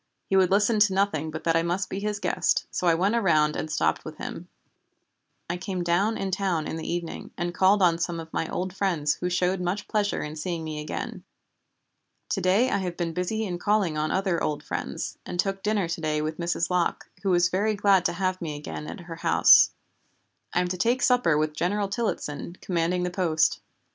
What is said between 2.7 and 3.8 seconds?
so I went around and